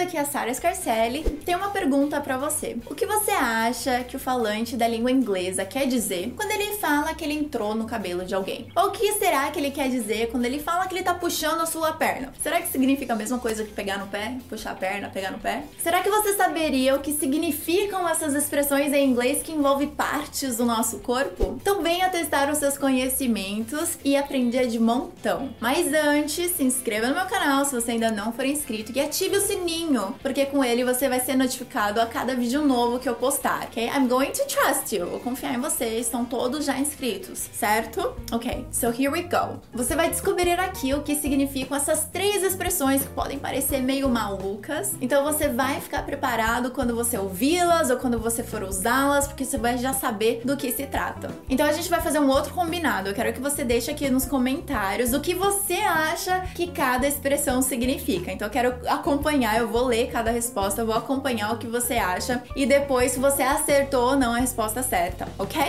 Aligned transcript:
aqui 0.00 0.16
é 0.16 0.20
a 0.20 0.24
Sara 0.24 0.52
Scarcelli. 0.52 1.24
Tem 1.44 1.54
uma 1.54 1.70
pergunta 1.70 2.20
para 2.20 2.36
você. 2.36 2.76
O 2.86 2.94
que 2.94 3.06
você 3.06 3.30
acha 3.30 4.04
que 4.04 4.16
o 4.16 4.18
falante 4.18 4.76
da 4.76 4.86
língua 4.86 5.10
inglesa 5.10 5.64
quer 5.64 5.86
dizer 5.86 6.32
quando 6.36 6.50
ele 6.52 6.76
fala 6.76 7.14
que 7.14 7.24
ele 7.24 7.34
entrou 7.34 7.74
no 7.74 7.86
cabelo 7.86 8.24
de 8.24 8.34
alguém? 8.34 8.68
Ou 8.76 8.86
o 8.86 8.90
que 8.90 9.12
será 9.14 9.50
que 9.50 9.58
ele 9.58 9.70
quer 9.70 9.88
dizer 9.88 10.30
quando 10.30 10.44
ele 10.44 10.60
fala 10.60 10.86
que 10.86 10.94
ele 10.94 11.02
tá 11.02 11.14
puxando 11.14 11.60
a 11.60 11.66
sua 11.66 11.92
perna? 11.92 12.32
Será 12.42 12.60
que 12.60 12.68
significa 12.68 13.12
a 13.12 13.16
mesma 13.16 13.38
coisa 13.38 13.64
que 13.64 13.72
pegar 13.72 13.98
no 13.98 14.06
pé? 14.06 14.36
Puxar 14.48 14.72
a 14.72 14.74
perna, 14.74 15.08
pegar 15.08 15.30
no 15.30 15.38
pé? 15.38 15.64
Será 15.82 16.02
que 16.02 16.10
você 16.10 16.34
saberia 16.34 16.94
o 16.94 17.00
que 17.00 17.12
significam 17.12 18.08
essas 18.08 18.34
expressões 18.34 18.92
em 18.92 19.08
inglês 19.08 19.42
que 19.42 19.52
envolvem 19.52 19.88
partes 19.88 20.56
do 20.56 20.64
nosso 20.64 20.98
corpo? 20.98 21.58
Então 21.60 21.82
venha 21.82 22.08
testar 22.08 22.50
os 22.50 22.58
seus 22.58 22.78
conhecimentos 22.78 23.98
e 24.04 24.16
aprender 24.16 24.66
de 24.68 24.78
montão. 24.78 25.50
Mas 25.60 25.92
antes, 25.92 26.52
se 26.52 26.64
inscreva 26.64 27.08
no 27.08 27.14
meu 27.14 27.26
canal 27.26 27.64
se 27.64 27.74
você 27.74 27.92
ainda 27.92 28.10
não 28.10 28.32
for 28.32 28.44
inscrito 28.44 28.92
e 28.94 29.00
ative 29.00 29.36
o 29.36 29.40
sininho, 29.40 29.87
porque 30.22 30.46
com 30.46 30.62
ele 30.62 30.84
você 30.84 31.08
vai 31.08 31.20
ser 31.20 31.36
notificado 31.36 32.00
a 32.00 32.06
cada 32.06 32.34
vídeo 32.34 32.62
novo 32.62 32.98
que 32.98 33.08
eu 33.08 33.14
postar, 33.14 33.64
ok? 33.64 33.86
I'm 33.86 34.06
going 34.06 34.30
to 34.30 34.44
trust 34.46 34.94
you. 34.94 35.06
Vou 35.06 35.20
confiar 35.20 35.54
em 35.54 35.60
vocês, 35.60 36.06
estão 36.06 36.24
todos 36.24 36.64
já 36.64 36.78
inscritos, 36.78 37.48
certo? 37.52 38.14
Ok, 38.30 38.66
so 38.70 38.88
here 38.88 39.08
we 39.08 39.22
go. 39.22 39.60
Você 39.72 39.96
vai 39.96 40.10
descobrir 40.10 40.58
aqui 40.60 40.92
o 40.92 41.02
que 41.02 41.14
significam 41.14 41.76
essas 41.76 42.04
três 42.04 42.42
expressões 42.42 43.02
que 43.02 43.08
podem 43.08 43.38
parecer 43.38 43.80
meio 43.80 44.08
malucas. 44.08 44.94
Então 45.00 45.24
você 45.24 45.48
vai 45.48 45.80
ficar 45.80 46.02
preparado 46.02 46.70
quando 46.70 46.94
você 46.94 47.16
ouvi-las 47.16 47.90
ou 47.90 47.96
quando 47.96 48.18
você 48.18 48.42
for 48.42 48.62
usá-las, 48.62 49.26
porque 49.26 49.44
você 49.44 49.56
vai 49.56 49.78
já 49.78 49.92
saber 49.92 50.42
do 50.44 50.56
que 50.56 50.70
se 50.70 50.86
trata. 50.86 51.30
Então 51.48 51.66
a 51.66 51.72
gente 51.72 51.88
vai 51.88 52.00
fazer 52.00 52.18
um 52.18 52.28
outro 52.28 52.52
combinado. 52.52 53.08
Eu 53.08 53.14
quero 53.14 53.32
que 53.32 53.40
você 53.40 53.64
deixe 53.64 53.90
aqui 53.90 54.10
nos 54.10 54.24
comentários 54.24 55.12
o 55.12 55.20
que 55.20 55.34
você 55.34 55.74
acha 55.74 56.40
que 56.54 56.66
cada 56.66 57.06
expressão 57.06 57.62
significa. 57.62 58.32
Então 58.32 58.46
eu 58.46 58.52
quero 58.52 58.74
acompanhar, 58.86 59.58
eu 59.58 59.68
vou 59.68 59.77
ler 59.84 60.10
cada 60.10 60.30
resposta, 60.30 60.84
vou 60.84 60.94
acompanhar 60.94 61.52
o 61.52 61.58
que 61.58 61.66
você 61.66 61.94
acha 61.94 62.42
e 62.54 62.66
depois 62.66 63.12
se 63.12 63.18
você 63.18 63.42
acertou 63.42 64.10
ou 64.10 64.16
não 64.16 64.34
a 64.34 64.38
resposta 64.38 64.82
certa, 64.82 65.28
ok? 65.38 65.60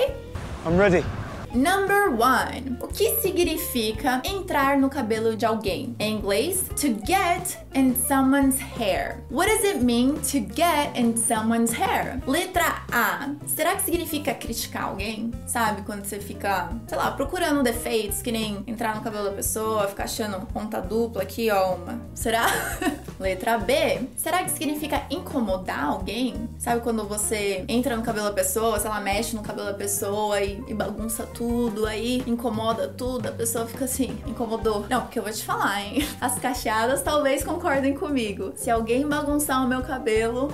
I'm 0.66 0.78
ready. 0.78 1.04
Number 1.53 2.09
one. 2.11 2.78
O 2.80 2.88
que 2.88 3.19
significa 3.22 4.22
entrar 4.23 4.78
no 4.78 4.88
cabelo 4.88 5.36
de 5.36 5.45
alguém? 5.45 5.95
Em 6.00 6.17
inglês, 6.17 6.66
to 6.80 6.88
get 7.05 7.58
in 7.73 7.95
someone's 7.95 8.59
hair. 8.59 9.23
What 9.31 9.50
does 9.50 9.64
it 9.64 9.83
mean 9.83 10.16
to 10.31 10.39
get 10.53 10.95
in 10.95 11.17
someone's 11.17 11.72
hair? 11.72 12.22
Letra 12.27 12.83
A. 12.92 13.31
Será 13.47 13.75
que 13.75 13.81
significa 13.81 14.33
criticar 14.33 14.83
alguém? 14.83 15.31
Sabe, 15.47 15.81
quando 15.81 16.05
você 16.05 16.20
fica, 16.20 16.70
sei 16.88 16.97
lá, 16.97 17.11
procurando 17.11 17.64
defeitos, 17.64 18.22
que 18.22 18.31
nem 18.31 18.64
entrar 18.67 18.95
no 18.95 19.02
cabelo 19.02 19.25
da 19.25 19.31
pessoa, 19.31 19.88
ficar 19.88 20.03
achando 20.03 20.45
ponta 20.47 20.80
dupla 20.80 21.23
aqui, 21.23 21.50
ó, 21.50 21.75
uma. 21.75 22.00
Será? 22.14 22.45
Letra 23.20 23.58
B. 23.58 24.08
Será 24.16 24.44
que 24.44 24.52
significa 24.52 25.03
incomodar 25.09 25.86
alguém? 25.86 26.47
Sabe 26.59 26.81
quando 26.81 27.08
você 27.08 27.66
entra 27.67 27.97
no 27.97 28.03
cabelo 28.03 28.27
da 28.27 28.33
pessoa, 28.33 28.80
sei 28.80 28.89
lá, 28.89 29.02
mexe 29.02 29.36
no 29.36 29.42
cabelo 29.42 29.67
da 29.67 29.73
pessoa 29.73 30.39
e, 30.42 30.64
e 30.67 30.73
bagunça 30.73 31.25
tudo, 31.25 31.39
aí 31.88 32.23
incomoda 32.28 32.88
tudo, 32.88 33.28
a 33.28 33.32
pessoa 33.32 33.66
fica 33.66 33.86
assim, 33.86 34.18
incomodou. 34.28 34.86
Não, 34.90 35.02
porque 35.02 35.20
eu 35.20 35.23
vou 35.23 35.32
te 35.32 35.44
falar, 35.44 35.82
hein? 35.82 36.08
As 36.20 36.38
cacheadas 36.38 37.02
talvez 37.02 37.44
concordem 37.44 37.94
comigo. 37.94 38.54
Se 38.56 38.70
alguém 38.70 39.08
bagunçar 39.08 39.64
o 39.64 39.67
meu 39.67 39.82
cabelo, 39.82 40.52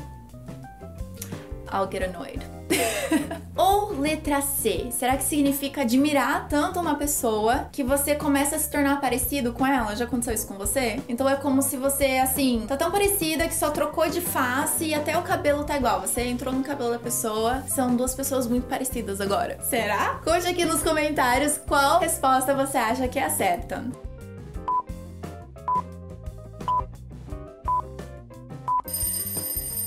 I'll 1.71 1.89
get 1.91 2.03
annoyed. 2.03 2.54
Ou 3.55 3.99
letra 3.99 4.41
C, 4.41 4.87
será 4.91 5.15
que 5.15 5.23
significa 5.23 5.81
admirar 5.81 6.47
tanto 6.49 6.79
uma 6.79 6.95
pessoa 6.95 7.69
que 7.71 7.83
você 7.83 8.15
começa 8.15 8.55
a 8.55 8.59
se 8.59 8.69
tornar 8.69 8.99
parecido 8.99 9.53
com 9.53 9.65
ela? 9.65 9.95
Já 9.95 10.05
aconteceu 10.05 10.33
isso 10.33 10.47
com 10.47 10.55
você? 10.55 10.99
Então 11.07 11.27
é 11.29 11.35
como 11.35 11.61
se 11.61 11.77
você, 11.77 12.17
assim, 12.17 12.65
tá 12.67 12.75
tão 12.75 12.91
parecida 12.91 13.47
que 13.47 13.55
só 13.55 13.71
trocou 13.71 14.09
de 14.09 14.19
face 14.19 14.85
e 14.85 14.93
até 14.93 15.17
o 15.17 15.21
cabelo 15.21 15.63
tá 15.63 15.77
igual. 15.77 16.01
Você 16.01 16.23
entrou 16.23 16.53
no 16.53 16.63
cabelo 16.63 16.91
da 16.91 16.99
pessoa, 16.99 17.63
são 17.67 17.95
duas 17.95 18.13
pessoas 18.13 18.47
muito 18.47 18.67
parecidas 18.67 19.21
agora. 19.21 19.57
Será? 19.69 20.19
Conte 20.23 20.47
aqui 20.47 20.65
nos 20.65 20.83
comentários 20.83 21.57
qual 21.57 21.99
resposta 21.99 22.53
você 22.53 22.77
acha 22.77 23.07
que 23.07 23.17
é 23.17 23.25
a 23.25 23.29
certa. 23.29 23.85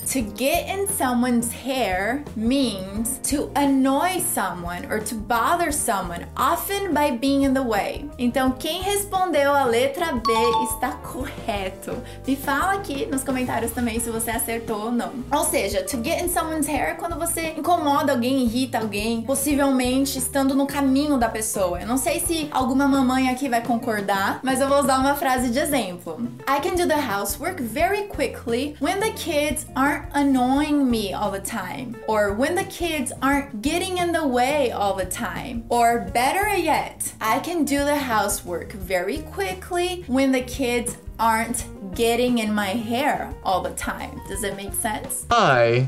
To 0.09 0.21
get 0.21 0.67
in 0.67 0.87
someone's 0.87 1.51
hair 1.51 2.23
means 2.35 3.19
to 3.29 3.51
annoy 3.55 4.21
someone 4.21 4.85
or 4.89 4.99
to 5.01 5.13
bother 5.13 5.71
someone, 5.71 6.25
often 6.35 6.95
by 6.95 7.11
being 7.11 7.43
in 7.43 7.53
the 7.53 7.61
way. 7.61 8.09
Então, 8.17 8.53
quem 8.53 8.81
respondeu 8.81 9.53
a 9.53 9.65
letra 9.65 10.13
B 10.13 10.33
está 10.63 10.93
correto. 10.93 11.95
Me 12.25 12.35
fala 12.35 12.73
aqui 12.73 13.05
nos 13.05 13.23
comentários 13.23 13.71
também 13.71 13.99
se 13.99 14.09
você 14.09 14.31
acertou 14.31 14.85
ou 14.85 14.91
não. 14.91 15.11
Ou 15.31 15.43
seja, 15.43 15.83
to 15.83 16.03
get 16.03 16.23
in 16.23 16.27
someone's 16.27 16.67
hair 16.67 16.89
é 16.89 16.93
quando 16.95 17.15
você 17.15 17.53
incomoda 17.55 18.11
alguém, 18.11 18.45
irrita 18.45 18.79
alguém, 18.79 19.21
possivelmente 19.21 20.17
estando 20.17 20.55
no 20.55 20.65
caminho 20.65 21.19
da 21.19 21.29
pessoa. 21.29 21.81
Eu 21.81 21.87
não 21.87 21.97
sei 21.97 22.19
se 22.19 22.47
alguma 22.49 22.87
mamãe 22.87 23.29
aqui 23.29 23.47
vai 23.47 23.61
concordar, 23.61 24.39
mas 24.41 24.59
eu 24.59 24.67
vou 24.67 24.79
usar 24.79 24.97
uma 24.97 25.13
frase 25.13 25.51
de 25.51 25.59
exemplo. 25.59 26.19
I 26.47 26.59
can 26.59 26.73
do 26.73 26.87
the 26.87 26.99
housework 26.99 27.61
very 27.61 28.07
quickly 28.07 28.75
when 28.81 28.99
the 28.99 29.11
kids 29.11 29.67
aren't 29.75 29.98
annoying 30.13 30.89
me 30.89 31.13
all 31.13 31.31
the 31.31 31.39
time, 31.39 31.95
or 32.07 32.33
when 32.33 32.55
the 32.55 32.63
kids 32.63 33.11
aren't 33.21 33.61
getting 33.61 33.97
in 33.97 34.11
the 34.11 34.27
way 34.27 34.71
all 34.71 34.95
the 34.95 35.05
time, 35.05 35.65
or 35.69 36.09
better 36.13 36.55
yet, 36.55 37.13
I 37.21 37.39
can 37.39 37.65
do 37.65 37.83
the 37.83 37.95
housework 37.95 38.73
very 38.73 39.19
quickly 39.19 40.03
when 40.07 40.31
the 40.31 40.41
kids 40.41 40.97
aren't 41.19 41.65
getting 41.95 42.37
in 42.37 42.53
my 42.53 42.67
hair 42.69 43.33
all 43.43 43.61
the 43.61 43.71
time. 43.71 44.21
Does 44.27 44.43
it 44.43 44.55
make 44.55 44.73
sense? 44.73 45.25
I 45.29 45.87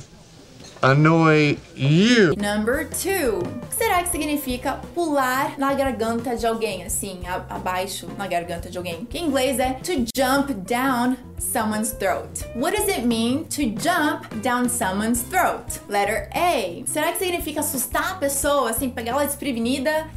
annoy 0.83 1.57
you. 1.75 2.33
Number 2.37 2.83
two. 2.83 3.41
Será 3.69 4.03
que 4.03 4.11
significa 4.11 4.79
pular 4.93 5.57
na 5.57 5.73
garganta 5.73 6.35
de 6.35 6.45
alguém, 6.45 6.83
assim, 6.83 7.21
abaixo 7.49 8.07
na 8.17 8.27
garganta 8.27 8.69
de 8.69 8.77
alguém? 8.77 9.05
Que 9.05 9.19
em 9.19 9.27
inglês 9.27 9.59
é 9.59 9.73
to 9.73 10.05
jump 10.15 10.53
down 10.65 11.17
someone's 11.51 11.91
throat. 11.91 12.45
What 12.55 12.75
does 12.77 12.87
it 12.87 13.05
mean 13.05 13.45
to 13.45 13.63
jump 13.81 14.27
down 14.41 14.69
someone's 14.69 15.23
throat? 15.23 15.79
Letter 15.89 16.29
A. 16.33 16.83
Será 16.85 17.11
que 17.11 17.17
significa 17.19 17.59
assustar 17.61 18.11
a 18.11 18.15
pessoa, 18.15 18.69
assim, 18.69 18.89
pegar 18.89 19.13
ela 19.13 19.25
desprevenida? 19.25 20.07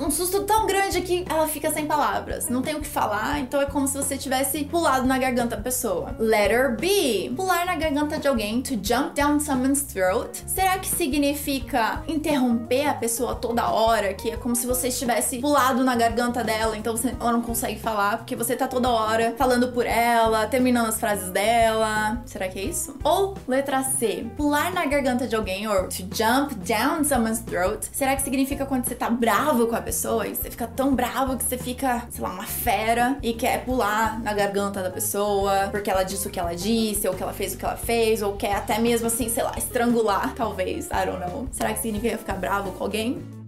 Um 0.00 0.10
susto 0.10 0.44
tão 0.44 0.66
grande 0.66 1.02
que 1.02 1.24
ela 1.28 1.46
fica 1.46 1.70
sem 1.70 1.86
palavras, 1.86 2.48
não 2.48 2.62
tem 2.62 2.74
o 2.74 2.80
que 2.80 2.86
falar, 2.88 3.40
então 3.40 3.60
é 3.60 3.66
como 3.66 3.86
se 3.86 3.96
você 3.96 4.16
tivesse 4.16 4.64
pulado 4.64 5.06
na 5.06 5.18
garganta 5.18 5.56
da 5.56 5.62
pessoa. 5.62 6.14
Letter 6.18 6.76
B. 6.76 7.32
Pular 7.36 7.66
na 7.66 7.76
garganta 7.76 8.18
de 8.18 8.26
alguém, 8.26 8.62
to 8.62 8.78
jump 8.82 9.14
down 9.14 9.38
someone's 9.38 9.82
throat. 9.82 10.42
Será 10.46 10.78
que 10.78 10.88
significa 10.88 12.02
interromper 12.08 12.86
a 12.88 12.94
pessoa 12.94 13.34
toda 13.34 13.68
hora, 13.70 14.14
que 14.14 14.30
é 14.30 14.36
como 14.36 14.56
se 14.56 14.66
você 14.66 14.88
estivesse 14.88 15.38
pulado 15.38 15.84
na 15.84 15.94
garganta 15.94 16.42
dela, 16.42 16.76
então 16.76 16.96
você- 16.96 17.14
ela 17.20 17.32
não 17.32 17.42
consegue 17.42 17.78
falar, 17.78 18.18
porque 18.18 18.34
você 18.34 18.56
tá 18.56 18.66
toda 18.66 18.88
hora 18.88 19.34
falando 19.36 19.68
por 19.72 19.84
ela, 19.86 20.46
terminando 20.46 20.69
as 20.78 20.98
frases 20.98 21.30
dela. 21.30 22.22
Será 22.26 22.48
que 22.48 22.58
é 22.58 22.62
isso? 22.62 22.96
Ou 23.02 23.36
letra 23.46 23.82
C, 23.82 24.26
pular 24.36 24.72
na 24.72 24.86
garganta 24.86 25.26
de 25.26 25.34
alguém, 25.34 25.66
or 25.66 25.88
to 25.88 26.04
jump 26.14 26.54
down 26.66 27.04
someone's 27.04 27.40
throat. 27.40 27.88
Será 27.92 28.16
que 28.16 28.22
significa 28.22 28.66
quando 28.66 28.86
você 28.86 28.94
tá 28.94 29.10
bravo 29.10 29.66
com 29.66 29.76
a 29.76 29.82
pessoa 29.82 30.26
e 30.26 30.34
você 30.34 30.50
fica 30.50 30.66
tão 30.66 30.94
bravo 30.94 31.36
que 31.36 31.44
você 31.44 31.58
fica, 31.58 32.06
sei 32.10 32.22
lá, 32.22 32.30
uma 32.30 32.46
fera 32.46 33.16
e 33.22 33.32
quer 33.32 33.64
pular 33.64 34.20
na 34.20 34.32
garganta 34.32 34.82
da 34.82 34.90
pessoa 34.90 35.68
porque 35.70 35.90
ela 35.90 36.02
disse 36.02 36.26
o 36.26 36.30
que 36.30 36.38
ela 36.38 36.54
disse, 36.54 37.08
ou 37.08 37.14
que 37.14 37.22
ela 37.22 37.32
fez 37.32 37.54
o 37.54 37.56
que 37.56 37.64
ela 37.64 37.76
fez, 37.76 38.22
ou 38.22 38.34
quer 38.36 38.54
até 38.54 38.78
mesmo 38.78 39.06
assim, 39.06 39.28
sei 39.28 39.42
lá, 39.42 39.52
estrangular, 39.56 40.34
talvez. 40.34 40.86
I 40.86 41.06
don't 41.06 41.20
know. 41.20 41.48
Será 41.50 41.72
que 41.72 41.80
significa 41.80 42.18
ficar 42.18 42.34
bravo 42.34 42.72
com 42.72 42.84
alguém? 42.84 43.39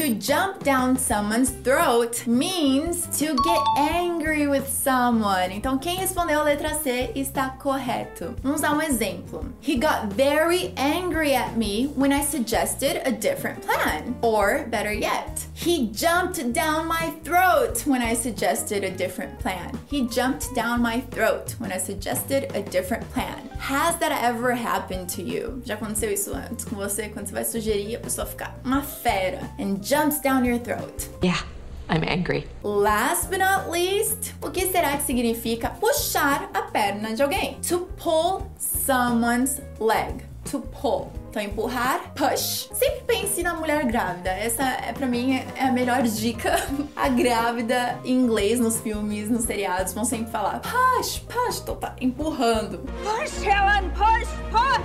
To 0.00 0.14
jump 0.14 0.64
down 0.64 0.96
someone's 0.96 1.50
throat 1.50 2.26
means 2.26 3.06
to 3.18 3.36
get 3.44 3.60
angry 3.76 4.46
with 4.46 4.66
someone. 4.66 5.52
Então, 5.52 5.78
quem 5.78 5.98
respondeu 5.98 6.40
a 6.40 6.42
letra 6.42 6.72
C 6.72 7.12
está 7.14 7.50
correto. 7.58 8.34
Vamos 8.42 8.62
dar 8.62 8.72
um 8.72 8.80
exemplo. 8.80 9.44
He 9.60 9.76
got 9.76 10.10
very 10.14 10.72
angry 10.78 11.34
at 11.34 11.58
me 11.58 11.88
when 11.96 12.14
I 12.14 12.22
suggested 12.22 13.02
a 13.04 13.12
different 13.12 13.60
plan. 13.60 14.16
Or, 14.22 14.64
better 14.70 14.90
yet, 14.90 15.44
he 15.52 15.88
jumped 15.92 16.50
down 16.54 16.88
my 16.88 17.12
throat 17.22 17.86
when 17.86 18.00
I 18.00 18.14
suggested 18.14 18.84
a 18.84 18.90
different 18.90 19.38
plan. 19.38 19.78
He 19.90 20.08
jumped 20.08 20.54
down 20.54 20.80
my 20.80 21.02
throat 21.10 21.54
when 21.58 21.72
I 21.72 21.76
suggested 21.76 22.50
a 22.54 22.62
different 22.62 23.04
plan. 23.12 23.50
Has 23.58 23.98
that 23.98 24.10
ever 24.10 24.54
happened 24.54 25.10
to 25.10 25.22
you? 25.22 25.60
Já 25.66 25.74
aconteceu 25.74 26.10
isso 26.10 26.32
antes 26.34 26.64
com 26.64 26.76
você? 26.76 27.10
Quando 27.10 27.26
você 27.26 27.34
vai 27.34 27.44
sugerir, 27.44 27.96
a 27.96 28.00
pessoa 28.00 28.26
fica 28.26 28.54
uma 28.64 28.80
fera 28.80 29.50
and 29.58 29.84
jumps 29.90 30.20
down 30.20 30.44
your 30.44 30.58
throat. 30.58 31.08
Yeah, 31.20 31.40
I'm 31.88 32.04
angry. 32.04 32.46
Last 32.62 33.28
but 33.28 33.40
not 33.40 33.70
least, 33.70 34.32
o 34.40 34.48
que 34.48 34.70
será 34.70 34.96
que 34.96 35.02
significa 35.02 35.70
puxar 35.80 36.48
a 36.54 36.62
perna 36.70 37.12
de 37.16 37.22
alguém? 37.22 37.56
To 37.68 37.88
pull 37.96 38.48
someone's 38.56 39.60
leg. 39.80 40.24
To 40.52 40.60
pull. 40.60 41.10
Então, 41.30 41.42
empurrar, 41.42 42.12
push. 42.14 42.68
Sempre 42.72 43.02
pense 43.06 43.42
na 43.42 43.54
mulher 43.54 43.84
grávida. 43.84 44.30
Essa, 44.30 44.64
é 44.64 44.92
para 44.92 45.06
mim, 45.06 45.36
é 45.56 45.64
a 45.64 45.72
melhor 45.72 46.02
dica. 46.02 46.56
A 46.96 47.08
grávida, 47.08 47.98
em 48.04 48.14
inglês, 48.14 48.58
nos 48.58 48.80
filmes, 48.80 49.30
nos 49.30 49.44
seriados, 49.44 49.92
vão 49.92 50.04
sempre 50.04 50.30
falar 50.30 50.60
push, 50.60 51.18
push. 51.20 51.60
Então, 51.60 51.76
tá 51.76 51.94
empurrando. 52.00 52.78
Push, 53.02 53.42
Helen, 53.44 53.90
push, 53.90 54.28
push. 54.50 54.79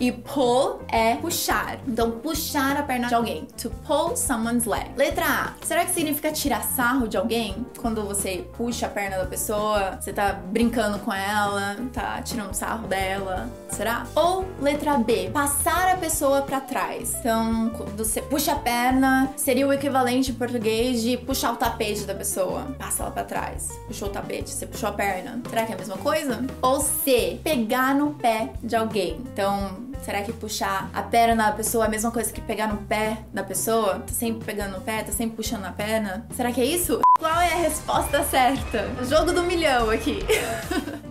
E 0.00 0.12
pull 0.12 0.80
é 0.88 1.16
puxar. 1.16 1.78
Então, 1.86 2.10
puxar 2.10 2.76
a 2.76 2.82
perna 2.82 3.08
de 3.08 3.14
alguém. 3.14 3.46
To 3.62 3.70
pull 3.86 4.16
someone's 4.16 4.64
leg. 4.64 4.90
Letra 4.96 5.26
A. 5.26 5.66
Será 5.66 5.84
que 5.84 5.92
significa 5.92 6.30
tirar 6.32 6.62
sarro 6.62 7.08
de 7.08 7.16
alguém? 7.16 7.66
Quando 7.78 8.02
você 8.04 8.46
puxa 8.56 8.86
a 8.86 8.88
perna 8.88 9.18
da 9.18 9.26
pessoa, 9.26 9.98
você 10.00 10.12
tá 10.12 10.32
brincando 10.32 10.98
com 11.00 11.12
ela, 11.12 11.76
tá 11.92 12.22
tirando 12.22 12.54
sarro 12.54 12.86
dela. 12.86 13.48
Será? 13.70 14.06
Ou 14.14 14.44
letra 14.60 14.96
B. 14.98 15.30
Passar 15.32 15.94
a 15.94 15.96
pessoa 15.96 16.42
para 16.42 16.60
trás. 16.60 17.14
Então, 17.20 17.70
quando 17.70 17.96
você 17.96 18.22
puxa 18.22 18.52
a 18.52 18.56
perna, 18.56 19.32
seria 19.36 19.66
o 19.66 19.72
equivalente 19.72 20.30
em 20.30 20.34
português 20.34 21.02
de 21.02 21.16
puxar 21.16 21.52
o 21.52 21.56
tapete 21.56 22.04
da 22.04 22.14
pessoa. 22.14 22.68
Passa 22.78 23.02
ela 23.02 23.12
pra 23.12 23.24
trás. 23.24 23.68
Puxou 23.86 24.08
o 24.08 24.10
tapete, 24.10 24.50
você 24.50 24.66
puxou 24.66 24.88
a 24.88 24.92
perna. 24.92 25.40
Será 25.48 25.64
que 25.64 25.72
é 25.72 25.74
a 25.74 25.78
mesma 25.78 25.96
coisa? 25.98 26.44
Ou 26.62 26.80
C. 26.80 27.40
Pegar 27.42 27.94
no 27.94 28.14
pé 28.14 28.52
de 28.62 28.76
alguém. 28.76 29.20
Então, 29.32 29.87
Será 30.02 30.22
que 30.22 30.32
puxar 30.32 30.90
a 30.94 31.02
perna 31.02 31.44
da 31.46 31.52
pessoa 31.52 31.84
é 31.84 31.86
a 31.86 31.90
mesma 31.90 32.10
coisa 32.10 32.32
que 32.32 32.40
pegar 32.40 32.66
no 32.68 32.78
pé 32.78 33.18
da 33.32 33.42
pessoa? 33.42 34.00
Tá 34.00 34.12
sempre 34.12 34.44
pegando 34.44 34.72
no 34.78 34.80
pé, 34.80 35.02
tá 35.02 35.12
sempre 35.12 35.36
puxando 35.36 35.64
a 35.64 35.72
perna? 35.72 36.26
Será 36.34 36.50
que 36.52 36.60
é 36.60 36.64
isso? 36.64 37.00
Qual 37.18 37.40
é 37.40 37.52
a 37.52 37.56
resposta 37.56 38.24
certa? 38.24 38.88
Jogo 39.04 39.32
do 39.32 39.42
milhão 39.42 39.90
aqui. 39.90 40.20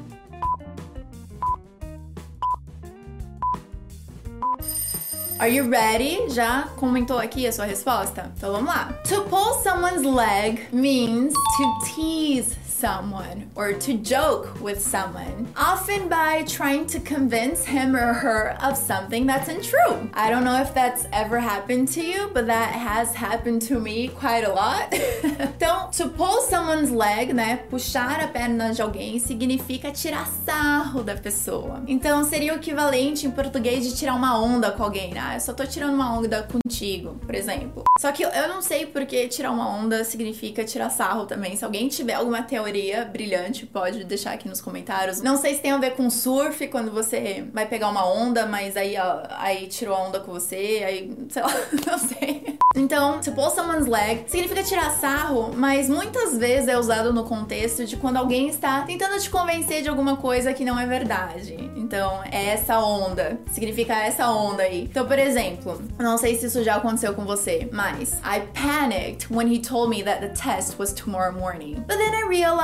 Are 5.40 5.54
you 5.54 5.70
ready? 5.70 6.30
Já 6.30 6.64
comentou 6.78 7.20
aqui 7.20 7.46
a 7.46 7.52
sua 7.52 7.66
resposta? 7.66 8.32
Então 8.36 8.52
vamos 8.52 8.70
lá. 8.70 8.92
To 9.08 9.22
pull 9.26 9.54
someone's 9.62 10.02
leg 10.02 10.68
means 10.74 11.32
to 11.34 11.86
tease 11.86 12.67
someone 12.78 13.50
or 13.56 13.74
to 13.74 13.94
joke 13.96 14.62
with 14.62 14.80
someone, 14.80 15.48
often 15.56 16.08
by 16.08 16.44
trying 16.44 16.86
to 16.86 17.00
convince 17.00 17.66
him 17.66 17.96
or 17.96 18.14
her 18.14 18.56
of 18.62 18.78
something 18.78 19.26
that's 19.26 19.48
untrue. 19.48 20.10
I 20.14 20.30
don't 20.30 20.44
know 20.44 20.62
if 20.62 20.74
that's 20.74 21.08
ever 21.12 21.40
happened 21.40 21.88
to 21.94 22.02
you, 22.02 22.30
but 22.34 22.46
that 22.48 22.74
has 22.74 23.16
happened 23.16 23.64
to 23.64 23.80
me 23.80 24.10
quite 24.10 24.44
a 24.44 24.54
lot. 24.54 24.90
então, 25.40 25.90
to 25.92 26.10
pull 26.10 26.42
someone's 26.42 26.92
leg, 26.92 27.34
né, 27.34 27.58
puxar 27.70 28.22
a 28.22 28.28
perna 28.28 28.74
de 28.74 28.82
alguém 28.82 29.20
significa 29.20 29.92
tirar 29.92 30.28
sarro 30.46 31.02
da 31.02 31.16
pessoa. 31.16 31.82
Então, 31.88 32.24
seria 32.24 32.54
o 32.54 32.58
equivalente 32.58 33.26
em 33.26 33.32
português 33.32 33.84
de 33.86 33.96
tirar 33.96 34.14
uma 34.14 34.40
onda 34.40 34.72
com 34.72 34.84
alguém, 34.84 35.14
né? 35.14 35.22
Ah, 35.24 35.36
eu 35.36 35.40
só 35.40 35.54
tô 35.54 35.66
tirando 35.66 35.96
uma 35.96 36.16
onda 36.16 36.44
contigo, 36.44 37.16
por 37.26 37.34
exemplo. 37.34 37.84
Só 38.00 38.12
que 38.12 38.22
eu 38.24 38.48
não 38.48 38.62
sei 38.62 38.86
porque 38.86 39.28
tirar 39.28 39.52
uma 39.52 39.68
onda 39.68 40.04
significa 40.04 40.64
tirar 40.64 40.92
sarro 40.92 41.26
também. 41.26 41.56
Se 41.56 41.66
alguém 41.66 41.88
tiver 41.88 42.14
alguma 42.14 42.44
teoria 42.44 42.67
brilhante, 43.12 43.66
pode 43.66 44.04
deixar 44.04 44.34
aqui 44.34 44.48
nos 44.48 44.62
comentários. 44.62 45.22
Não 45.22 45.38
sei 45.38 45.56
se 45.56 45.62
tem 45.62 45.72
a 45.72 45.78
ver 45.78 45.92
com 45.92 46.10
surf, 46.10 46.68
quando 46.68 46.92
você 46.92 47.46
vai 47.54 47.66
pegar 47.66 47.90
uma 47.90 48.08
onda, 48.08 48.46
mas 48.46 48.76
aí, 48.78 48.96
aí 49.38 49.68
tirou 49.68 49.96
a 49.96 50.08
onda 50.08 50.20
com 50.20 50.32
você, 50.32 50.84
aí, 50.86 51.16
sei 51.30 51.42
lá, 51.42 51.54
não 51.86 51.98
sei. 51.98 52.58
Então, 52.76 53.20
to 53.20 53.32
pull 53.32 53.50
someone's 53.50 53.88
leg 53.88 54.26
significa 54.28 54.62
tirar 54.62 54.92
sarro, 54.92 55.52
mas 55.56 55.90
muitas 55.90 56.38
vezes 56.38 56.68
é 56.68 56.78
usado 56.78 57.12
no 57.12 57.24
contexto 57.24 57.86
de 57.86 57.98
quando 57.98 58.18
alguém 58.18 58.50
está 58.50 58.82
tentando 58.82 59.20
te 59.20 59.30
convencer 59.30 59.82
de 59.82 59.90
alguma 59.90 60.18
coisa 60.18 60.54
que 60.54 60.64
não 60.64 60.78
é 60.80 60.86
verdade. 60.86 61.56
Então, 61.76 62.22
é 62.32 62.50
essa 62.50 62.80
onda. 62.80 63.40
Significa 63.50 63.96
essa 63.96 64.30
onda 64.30 64.64
aí. 64.64 64.84
Então, 64.84 65.08
por 65.08 65.18
exemplo, 65.18 65.82
não 65.98 66.18
sei 66.18 66.36
se 66.36 66.46
isso 66.46 66.64
já 66.64 66.76
aconteceu 66.76 67.14
com 67.16 67.26
você, 67.26 67.68
mas 67.72 68.14
I 68.24 68.42
panicked 68.54 69.34
when 69.34 69.52
he 69.52 69.60
told 69.60 69.90
me 69.90 70.04
that 70.04 70.22
the 70.22 70.30
test 70.30 70.78
was 70.78 70.94
tomorrow 70.94 71.34
morning. 71.34 71.76
But 71.88 71.98
then 71.98 72.14
I 72.14 72.28
realized 72.28 72.57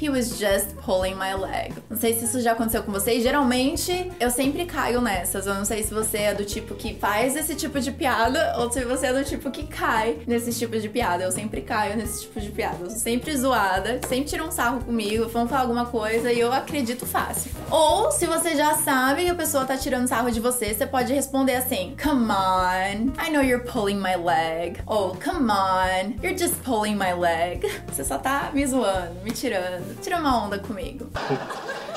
he 0.00 0.08
was 0.08 0.38
just 0.38 0.76
pulling 0.76 1.16
my 1.16 1.34
leg. 1.34 1.74
Não 1.90 1.96
sei 1.96 2.14
se 2.14 2.24
isso 2.24 2.40
já 2.40 2.52
aconteceu 2.52 2.82
com 2.82 2.92
vocês. 2.92 3.22
Geralmente 3.22 4.10
eu 4.20 4.30
sempre 4.30 4.64
caio 4.66 5.00
nessas. 5.00 5.46
Eu 5.46 5.54
não 5.54 5.64
sei 5.64 5.82
se 5.82 5.92
você 5.92 6.18
é 6.18 6.34
do 6.34 6.44
tipo 6.44 6.74
que 6.74 6.94
faz 6.94 7.34
esse 7.34 7.54
tipo 7.54 7.80
de 7.80 7.90
piada 7.90 8.54
ou 8.58 8.70
se 8.70 8.84
você 8.84 9.06
é 9.06 9.12
do 9.12 9.24
tipo 9.24 9.50
que 9.50 9.66
cai 9.66 10.18
nesse 10.26 10.52
tipo 10.52 10.78
de 10.78 10.88
piada. 10.88 11.24
Eu 11.24 11.32
sempre 11.32 11.60
caio 11.60 11.96
nesse 11.96 12.22
tipo 12.22 12.40
de 12.40 12.50
piada. 12.50 12.78
Eu 12.80 12.90
sou 12.90 12.98
sempre 12.98 13.36
zoada, 13.36 14.00
sempre 14.08 14.26
tiram 14.26 14.46
um 14.46 14.52
sarro 14.52 14.84
comigo, 14.84 15.28
vão 15.28 15.48
falar 15.48 15.62
alguma 15.62 15.86
coisa 15.86 16.32
e 16.32 16.38
eu 16.38 16.52
acredito 16.52 17.04
fácil. 17.04 17.50
Ou 17.70 18.12
se 18.12 18.26
você 18.26 18.54
já 18.54 18.74
sabe 18.74 19.24
que 19.24 19.30
a 19.30 19.34
pessoa 19.34 19.64
tá 19.64 19.76
tirando 19.76 20.06
sarro 20.06 20.30
de 20.30 20.40
você, 20.40 20.72
você 20.72 20.86
pode 20.86 21.12
responder 21.12 21.56
assim: 21.56 21.96
Come 22.00 22.30
on, 22.30 23.12
I 23.20 23.30
know 23.30 23.42
you're 23.42 23.64
pulling 23.64 23.96
my 23.98 24.14
leg. 24.16 24.80
Oh, 24.86 25.16
come 25.22 25.50
on. 25.50 26.14
You're 26.22 26.38
just 26.38 26.54
pulling 26.62 26.96
my 26.96 27.12
leg. 27.12 27.66
Você 27.88 28.04
só 28.04 28.18
tá 28.18 28.50
me 28.52 28.64
zoando, 28.66 29.20
me 29.22 29.31
tirando. 29.32 30.00
Tira 30.00 30.18
uma 30.18 30.44
onda 30.44 30.58
comigo. 30.58 31.08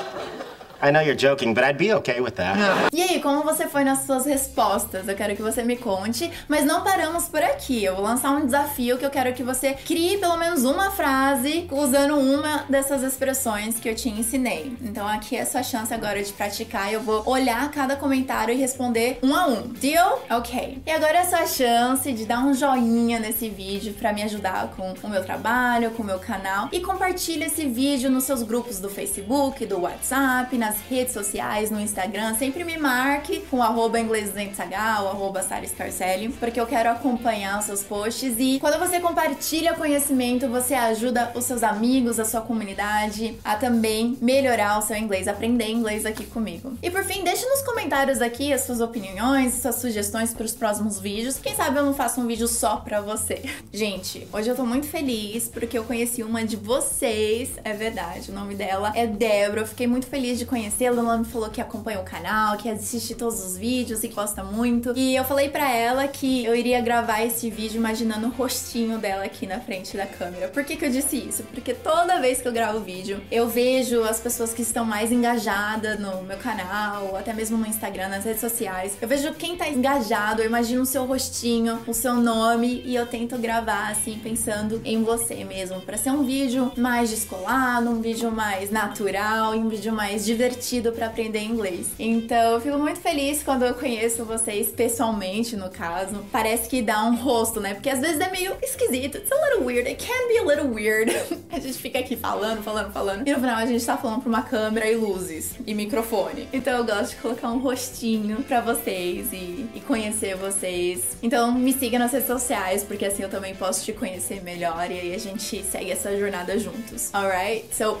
I 0.82 0.90
know 0.90 1.00
you're 1.00 1.16
joking, 1.16 1.54
but 1.54 1.64
I'd 1.64 1.78
be 1.78 1.92
okay 1.94 2.20
with 2.20 2.32
that. 2.32 2.58
E 2.92 3.02
aí, 3.02 3.20
como 3.20 3.42
você 3.42 3.66
foi 3.66 3.82
nas 3.82 4.00
suas 4.00 4.26
respostas? 4.26 5.08
Eu 5.08 5.14
quero 5.14 5.34
que 5.34 5.42
você 5.42 5.62
me 5.62 5.76
conte, 5.76 6.30
mas 6.48 6.64
não 6.64 6.82
paramos 6.82 7.24
por 7.24 7.42
aqui. 7.42 7.82
Eu 7.82 7.96
vou 7.96 8.04
lançar 8.04 8.30
um 8.32 8.44
desafio 8.44 8.98
que 8.98 9.04
eu 9.04 9.10
quero 9.10 9.32
que 9.32 9.42
você 9.42 9.72
crie 9.72 10.18
pelo 10.18 10.36
menos 10.36 10.64
uma 10.64 10.90
frase 10.90 11.66
usando 11.70 12.16
uma 12.16 12.64
dessas 12.68 13.02
expressões 13.02 13.80
que 13.80 13.88
eu 13.88 13.94
te 13.94 14.08
ensinei. 14.08 14.76
Então 14.82 15.06
aqui 15.08 15.36
é 15.36 15.42
a 15.42 15.46
sua 15.46 15.62
chance 15.62 15.92
agora 15.92 16.22
de 16.22 16.32
praticar. 16.32 16.92
Eu 16.92 17.00
vou 17.00 17.22
olhar 17.26 17.70
cada 17.70 17.96
comentário 17.96 18.52
e 18.52 18.56
responder 18.56 19.18
um 19.22 19.34
a 19.34 19.46
um. 19.46 19.68
Deal? 19.68 20.24
Ok. 20.30 20.82
E 20.84 20.90
agora 20.90 21.18
é 21.18 21.20
a 21.22 21.24
sua 21.24 21.46
chance 21.46 22.12
de 22.12 22.24
dar 22.26 22.40
um 22.40 22.52
joinha 22.52 23.18
nesse 23.18 23.48
vídeo 23.48 23.94
para 23.94 24.12
me 24.12 24.22
ajudar 24.22 24.74
com 24.76 24.94
o 25.02 25.10
meu 25.10 25.24
trabalho, 25.24 25.90
com 25.92 26.02
o 26.02 26.06
meu 26.06 26.18
canal 26.18 26.68
e 26.70 26.80
compartilha 26.80 27.46
esse 27.46 27.66
vídeo 27.66 28.10
nos 28.10 28.24
seus 28.24 28.42
grupos 28.42 28.78
do 28.78 28.90
Facebook, 28.90 29.64
do 29.64 29.80
WhatsApp, 29.80 30.56
nas 30.66 30.80
redes 30.90 31.12
sociais, 31.12 31.70
no 31.70 31.80
Instagram, 31.80 32.34
sempre 32.34 32.64
me 32.64 32.76
marque 32.76 33.40
com 33.48 33.62
arroba 33.62 34.00
inglês200h 34.00 35.02
ou 35.02 35.08
arroba 35.08 35.40
Scarcelli, 35.40 36.30
porque 36.30 36.60
eu 36.60 36.66
quero 36.66 36.90
acompanhar 36.90 37.60
os 37.60 37.66
seus 37.66 37.84
posts 37.84 38.34
e 38.36 38.58
quando 38.58 38.76
você 38.76 38.98
compartilha 38.98 39.74
conhecimento, 39.74 40.48
você 40.48 40.74
ajuda 40.74 41.30
os 41.36 41.44
seus 41.44 41.62
amigos, 41.62 42.18
a 42.18 42.24
sua 42.24 42.40
comunidade 42.40 43.38
a 43.44 43.54
também 43.54 44.18
melhorar 44.20 44.78
o 44.78 44.82
seu 44.82 44.96
inglês, 44.96 45.28
aprender 45.28 45.70
inglês 45.70 46.04
aqui 46.04 46.26
comigo. 46.26 46.76
E 46.82 46.90
por 46.90 47.04
fim, 47.04 47.22
deixe 47.22 47.46
nos 47.46 47.62
comentários 47.62 48.20
aqui 48.20 48.52
as 48.52 48.62
suas 48.62 48.80
opiniões, 48.80 49.54
suas 49.54 49.76
sugestões 49.76 50.34
para 50.34 50.44
os 50.44 50.52
próximos 50.52 50.98
vídeos. 50.98 51.38
Quem 51.38 51.54
sabe 51.54 51.78
eu 51.78 51.84
não 51.84 51.94
faço 51.94 52.20
um 52.20 52.26
vídeo 52.26 52.48
só 52.48 52.78
pra 52.78 53.00
você. 53.00 53.44
Gente, 53.72 54.26
hoje 54.32 54.48
eu 54.48 54.56
tô 54.56 54.66
muito 54.66 54.88
feliz 54.88 55.48
porque 55.48 55.78
eu 55.78 55.84
conheci 55.84 56.24
uma 56.24 56.44
de 56.44 56.56
vocês, 56.56 57.50
é 57.62 57.72
verdade, 57.72 58.32
o 58.32 58.34
nome 58.34 58.56
dela 58.56 58.92
é 58.96 59.06
Débora. 59.06 59.60
Eu 59.60 59.66
fiquei 59.66 59.86
muito 59.86 60.08
feliz 60.08 60.40
de 60.40 60.44
conhecer 60.44 60.55
conhecê-la, 60.56 61.02
ela 61.02 61.18
me 61.18 61.24
falou 61.26 61.50
que 61.50 61.60
acompanha 61.60 62.00
o 62.00 62.02
canal, 62.02 62.56
que 62.56 62.66
assiste 62.66 63.14
todos 63.14 63.44
os 63.44 63.58
vídeos 63.58 64.02
e 64.02 64.08
gosta 64.08 64.42
muito. 64.42 64.94
E 64.96 65.14
eu 65.14 65.22
falei 65.22 65.50
para 65.50 65.70
ela 65.70 66.08
que 66.08 66.46
eu 66.46 66.56
iria 66.56 66.80
gravar 66.80 67.22
esse 67.22 67.50
vídeo 67.50 67.76
imaginando 67.76 68.28
o 68.28 68.30
rostinho 68.30 68.96
dela 68.96 69.24
aqui 69.24 69.46
na 69.46 69.60
frente 69.60 69.98
da 69.98 70.06
câmera. 70.06 70.48
Por 70.48 70.64
que, 70.64 70.76
que 70.76 70.86
eu 70.86 70.90
disse 70.90 71.18
isso? 71.18 71.42
Porque 71.52 71.74
toda 71.74 72.18
vez 72.20 72.40
que 72.40 72.48
eu 72.48 72.52
gravo 72.52 72.80
vídeo, 72.80 73.20
eu 73.30 73.46
vejo 73.46 74.02
as 74.02 74.18
pessoas 74.18 74.54
que 74.54 74.62
estão 74.62 74.82
mais 74.82 75.12
engajadas 75.12 76.00
no 76.00 76.22
meu 76.22 76.38
canal, 76.38 77.08
ou 77.10 77.16
até 77.18 77.34
mesmo 77.34 77.58
no 77.58 77.66
Instagram, 77.66 78.08
nas 78.08 78.24
redes 78.24 78.40
sociais. 78.40 78.96
Eu 78.98 79.08
vejo 79.08 79.34
quem 79.34 79.56
tá 79.56 79.68
engajado, 79.68 80.40
eu 80.40 80.46
imagino 80.46 80.82
o 80.82 80.86
seu 80.86 81.04
rostinho, 81.04 81.80
o 81.86 81.92
seu 81.92 82.14
nome, 82.14 82.82
e 82.86 82.94
eu 82.94 83.06
tento 83.06 83.36
gravar 83.36 83.90
assim, 83.90 84.18
pensando 84.22 84.80
em 84.86 85.02
você 85.02 85.44
mesmo, 85.44 85.82
para 85.82 85.98
ser 85.98 86.10
um 86.10 86.24
vídeo 86.24 86.72
mais 86.78 87.10
descolado, 87.10 87.90
um 87.90 88.00
vídeo 88.00 88.32
mais 88.32 88.70
natural, 88.70 89.52
um 89.52 89.68
vídeo 89.68 89.92
mais 89.92 90.24
divertido 90.24 90.45
divertido 90.46 90.92
para 90.92 91.06
aprender 91.06 91.40
inglês. 91.40 91.88
Então, 91.98 92.52
eu 92.52 92.60
fico 92.60 92.78
muito 92.78 93.00
feliz 93.00 93.42
quando 93.42 93.64
eu 93.64 93.74
conheço 93.74 94.24
vocês 94.24 94.68
pessoalmente, 94.68 95.56
no 95.56 95.68
caso. 95.68 96.24
Parece 96.30 96.68
que 96.68 96.80
dá 96.82 97.04
um 97.04 97.16
rosto, 97.16 97.60
né? 97.60 97.74
Porque 97.74 97.90
às 97.90 98.00
vezes 98.00 98.20
é 98.20 98.30
meio 98.30 98.56
esquisito. 98.62 99.18
It's 99.18 99.30
a 99.30 99.34
little 99.34 99.66
weird. 99.66 99.88
It 99.88 100.04
can 100.04 100.28
be 100.28 100.38
a 100.38 100.44
little 100.44 100.72
weird. 100.72 101.10
a 101.50 101.58
gente 101.58 101.78
fica 101.78 101.98
aqui 101.98 102.16
falando, 102.16 102.62
falando, 102.62 102.92
falando. 102.92 103.26
E 103.26 103.32
no 103.32 103.40
final 103.40 103.56
a 103.56 103.66
gente 103.66 103.84
tá 103.84 103.96
falando 103.96 104.20
pra 104.20 104.28
uma 104.28 104.42
câmera 104.42 104.88
e 104.90 104.94
luzes 104.94 105.54
e 105.66 105.74
microfone. 105.74 106.48
Então 106.52 106.76
eu 106.78 106.84
gosto 106.84 107.10
de 107.10 107.16
colocar 107.16 107.50
um 107.50 107.58
rostinho 107.58 108.42
pra 108.44 108.60
vocês 108.60 109.32
e, 109.32 109.66
e 109.74 109.82
conhecer 109.86 110.36
vocês. 110.36 111.16
Então 111.22 111.52
me 111.52 111.72
siga 111.72 111.98
nas 111.98 112.12
redes 112.12 112.26
sociais, 112.26 112.84
porque 112.84 113.04
assim 113.04 113.22
eu 113.22 113.28
também 113.28 113.54
posso 113.54 113.84
te 113.84 113.92
conhecer 113.92 114.42
melhor 114.42 114.90
e 114.90 115.00
aí 115.00 115.14
a 115.14 115.18
gente 115.18 115.62
segue 115.62 115.90
essa 115.90 116.16
jornada 116.16 116.58
juntos. 116.58 117.12
Alright? 117.12 117.66
So, 117.74 117.98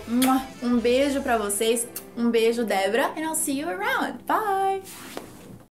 um 0.62 0.78
beijo 0.78 1.20
pra 1.22 1.36
vocês. 1.36 1.86
Um 2.16 2.30
beijo, 2.30 2.64
Débora, 2.64 3.12
and 3.14 3.24
I'll 3.26 3.34
see 3.34 3.52
you 3.52 3.68
around. 3.68 4.24
Bye! 4.26 4.80